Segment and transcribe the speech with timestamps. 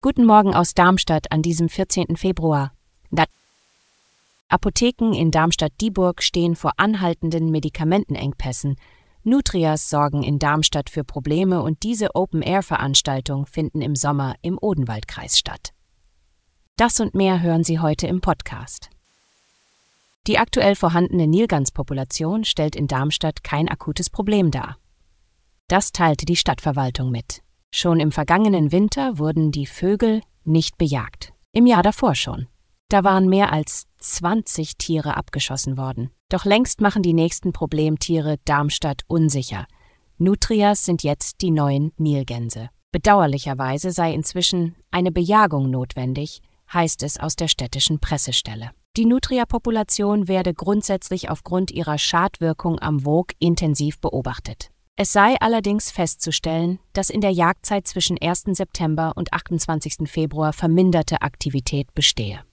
[0.00, 2.16] Guten Morgen aus Darmstadt an diesem 14.
[2.16, 2.72] Februar.
[4.48, 8.76] Apotheken in Darmstadt-Dieburg stehen vor anhaltenden Medikamentenengpässen.
[9.24, 15.74] Nutrias sorgen in Darmstadt für Probleme und diese Open-Air-Veranstaltung finden im Sommer im Odenwaldkreis statt.
[16.76, 18.88] Das und mehr hören Sie heute im Podcast.
[20.26, 24.78] Die aktuell vorhandene Nilganspopulation stellt in Darmstadt kein akutes Problem dar.
[25.68, 27.42] Das teilte die Stadtverwaltung mit.
[27.72, 31.32] Schon im vergangenen Winter wurden die Vögel nicht bejagt.
[31.52, 32.48] Im Jahr davor schon.
[32.88, 36.10] Da waren mehr als 20 Tiere abgeschossen worden.
[36.28, 39.66] Doch längst machen die nächsten Problemtiere Darmstadt unsicher.
[40.18, 42.70] Nutrias sind jetzt die neuen Nilgänse.
[42.92, 46.42] Bedauerlicherweise sei inzwischen eine Bejagung notwendig,
[46.72, 48.70] heißt es aus der städtischen Pressestelle.
[48.96, 54.70] Die Nutria-Population werde grundsätzlich aufgrund ihrer Schadwirkung am Wog intensiv beobachtet.
[55.02, 58.48] Es sei allerdings festzustellen, dass in der Jagdzeit zwischen 1.
[58.48, 60.00] September und 28.
[60.04, 62.44] Februar verminderte Aktivität bestehe.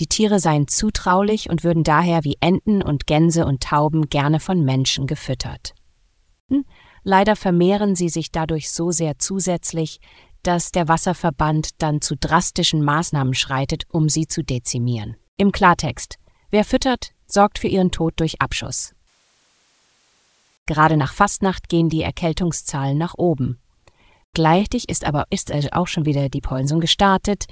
[0.00, 4.64] Die Tiere seien zutraulich und würden daher wie Enten und Gänse und Tauben gerne von
[4.64, 5.74] Menschen gefüttert.
[6.50, 6.64] Hm,
[7.04, 10.00] leider vermehren sie sich dadurch so sehr zusätzlich,
[10.42, 15.14] dass der Wasserverband dann zu drastischen Maßnahmen schreitet, um sie zu dezimieren.
[15.36, 16.16] Im Klartext,
[16.50, 18.95] wer füttert, sorgt für ihren Tod durch Abschuss.
[20.66, 23.58] Gerade nach Fastnacht gehen die Erkältungszahlen nach oben.
[24.34, 27.46] Gleichzeitig ist aber ist auch schon wieder die Polsung gestartet.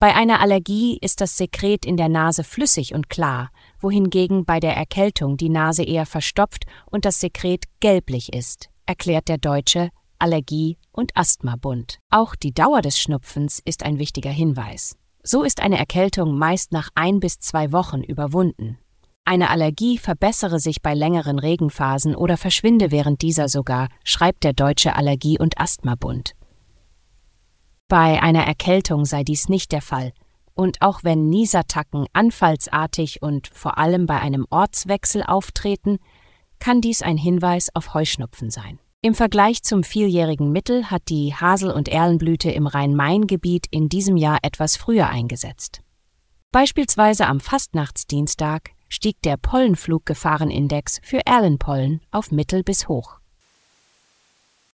[0.00, 4.76] Bei einer Allergie ist das Sekret in der Nase flüssig und klar, wohingegen bei der
[4.76, 11.16] Erkältung die Nase eher verstopft und das Sekret gelblich ist, erklärt der deutsche Allergie- und
[11.16, 11.98] Asthmabund.
[12.10, 14.96] Auch die Dauer des Schnupfens ist ein wichtiger Hinweis.
[15.22, 18.78] So ist eine Erkältung meist nach ein bis zwei Wochen überwunden.
[19.28, 24.96] Eine Allergie verbessere sich bei längeren Regenphasen oder verschwinde während dieser sogar, schreibt der Deutsche
[24.96, 26.32] Allergie- und Asthmabund.
[27.88, 30.14] Bei einer Erkältung sei dies nicht der Fall,
[30.54, 35.98] und auch wenn Niesattacken anfallsartig und vor allem bei einem Ortswechsel auftreten,
[36.58, 38.78] kann dies ein Hinweis auf Heuschnupfen sein.
[39.02, 44.38] Im Vergleich zum vieljährigen Mittel hat die Hasel- und Erlenblüte im Rhein-Main-Gebiet in diesem Jahr
[44.40, 45.82] etwas früher eingesetzt.
[46.50, 53.18] Beispielsweise am Fastnachtsdienstag stieg der Pollenfluggefahrenindex für Erlenpollen auf mittel bis hoch.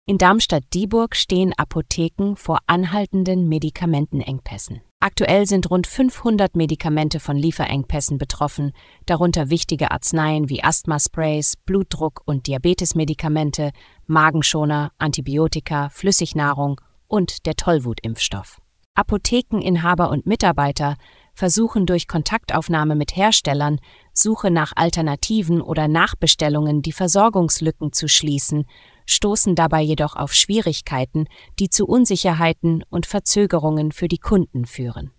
[0.06, 4.82] In Darmstadt-Dieburg stehen Apotheken vor anhaltenden Medikamentenengpässen.
[5.00, 8.72] Aktuell sind rund 500 Medikamente von Lieferengpässen betroffen,
[9.06, 13.72] darunter wichtige Arzneien wie Asthmasprays, Blutdruck- und Diabetesmedikamente,
[14.06, 18.60] Magenschoner, Antibiotika, Flüssignahrung und der Tollwutimpfstoff.
[18.94, 20.96] Apothekeninhaber und Mitarbeiter
[21.34, 23.80] versuchen durch Kontaktaufnahme mit Herstellern,
[24.12, 28.64] Suche nach Alternativen oder Nachbestellungen die Versorgungslücken zu schließen,
[29.06, 31.26] stoßen dabei jedoch auf Schwierigkeiten,
[31.58, 35.10] die zu Unsicherheiten und Verzögerungen für die Kunden führen.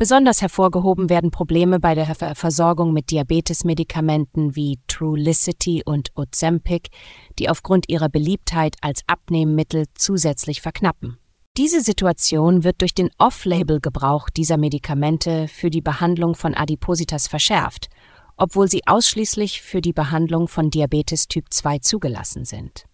[0.00, 6.88] Besonders hervorgehoben werden Probleme bei der Versorgung mit Diabetesmedikamenten wie Trulicity und Ozempic,
[7.38, 11.19] die aufgrund ihrer Beliebtheit als Abnehmmittel zusätzlich verknappen.
[11.56, 17.88] Diese Situation wird durch den Off-Label-Gebrauch dieser Medikamente für die Behandlung von Adipositas verschärft,
[18.36, 22.84] obwohl sie ausschließlich für die Behandlung von Diabetes Typ 2 zugelassen sind.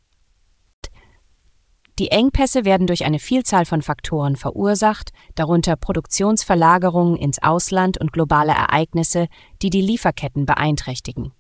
[1.99, 8.53] Die Engpässe werden durch eine Vielzahl von Faktoren verursacht, darunter Produktionsverlagerungen ins Ausland und globale
[8.53, 9.28] Ereignisse,
[9.62, 11.33] die die Lieferketten beeinträchtigen.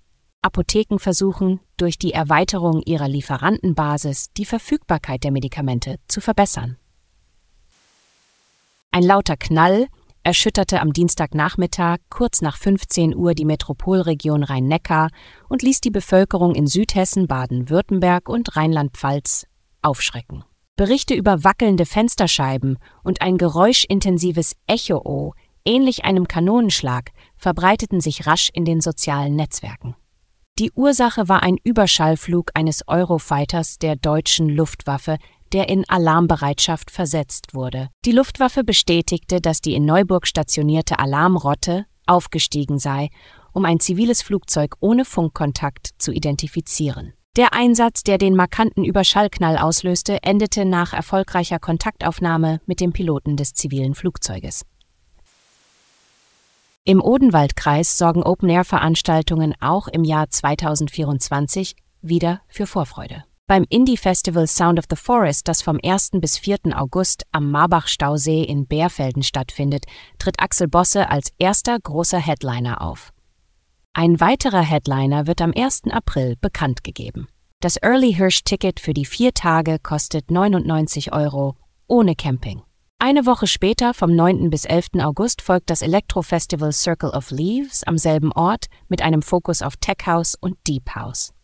[0.42, 6.76] Apotheken versuchen, durch die Erweiterung ihrer Lieferantenbasis die Verfügbarkeit der Medikamente zu verbessern.
[8.96, 9.88] Ein lauter Knall
[10.22, 15.10] erschütterte am Dienstagnachmittag kurz nach 15 Uhr die Metropolregion Rhein-Neckar
[15.50, 19.48] und ließ die Bevölkerung in Südhessen, Baden-Württemberg und Rheinland-Pfalz
[19.82, 20.44] aufschrecken.
[20.76, 25.34] Berichte über wackelnde Fensterscheiben und ein geräuschintensives Echo,
[25.66, 29.94] ähnlich einem Kanonenschlag, verbreiteten sich rasch in den sozialen Netzwerken.
[30.58, 35.18] Die Ursache war ein Überschallflug eines Eurofighters der deutschen Luftwaffe,
[35.52, 37.88] der in Alarmbereitschaft versetzt wurde.
[38.04, 43.10] Die Luftwaffe bestätigte, dass die in Neuburg stationierte Alarmrotte aufgestiegen sei,
[43.52, 47.14] um ein ziviles Flugzeug ohne Funkkontakt zu identifizieren.
[47.36, 53.52] Der Einsatz, der den markanten Überschallknall auslöste, endete nach erfolgreicher Kontaktaufnahme mit dem Piloten des
[53.52, 54.64] zivilen Flugzeuges.
[56.84, 63.24] Im Odenwaldkreis sorgen Open-Air-Veranstaltungen auch im Jahr 2024 wieder für Vorfreude.
[63.48, 66.10] Beim Indie-Festival Sound of the Forest, das vom 1.
[66.14, 66.58] bis 4.
[66.74, 69.84] August am Marbach-Stausee in Bärfelden stattfindet,
[70.18, 73.12] tritt Axel Bosse als erster großer Headliner auf.
[73.92, 75.82] Ein weiterer Headliner wird am 1.
[75.92, 77.28] April bekannt gegeben.
[77.60, 81.54] Das Early Hirsch Ticket für die vier Tage kostet 99 Euro
[81.86, 82.62] ohne Camping.
[82.98, 84.50] Eine Woche später, vom 9.
[84.50, 84.88] bis 11.
[84.98, 89.98] August, folgt das Elektro-Festival Circle of Leaves am selben Ort mit einem Fokus auf Tech
[90.04, 91.35] House und Deep House.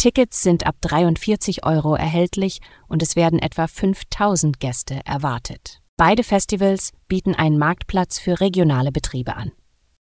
[0.00, 5.82] Tickets sind ab 43 Euro erhältlich und es werden etwa 5000 Gäste erwartet.
[5.98, 9.52] Beide Festivals bieten einen Marktplatz für regionale Betriebe an.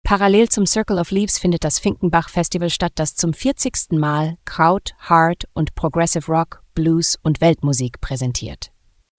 [0.05, 3.99] Parallel zum Circle of Leaves findet das Finkenbach Festival statt, das zum 40.
[3.99, 8.71] Mal Kraut, Hard und Progressive Rock, Blues und Weltmusik präsentiert.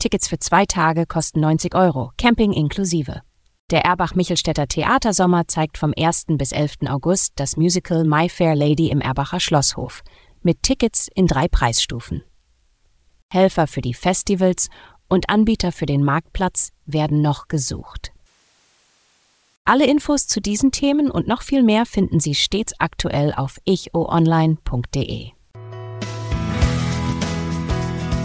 [0.02, 3.22] Tickets für zwei Tage kosten 90 Euro, Camping inklusive.
[3.70, 6.28] Der Erbach-Michelstädter Theatersommer zeigt vom 1.
[6.30, 6.88] bis 11.
[6.88, 10.04] August das Musical My Fair Lady im Erbacher Schlosshof
[10.42, 12.24] mit Tickets in drei Preisstufen.
[13.32, 14.70] Helfer für die Festivals
[15.08, 18.12] und Anbieter für den Marktplatz werden noch gesucht.
[19.66, 25.32] Alle Infos zu diesen Themen und noch viel mehr finden Sie stets aktuell auf ichoonline.de.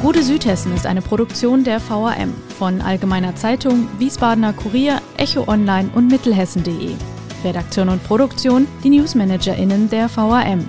[0.01, 6.09] Gute Südhessen ist eine Produktion der VAM von Allgemeiner Zeitung, Wiesbadener Kurier, Echo Online und
[6.09, 6.95] Mittelhessen.de.
[7.43, 10.69] Redaktion und Produktion die NewsmanagerInnen der VAM.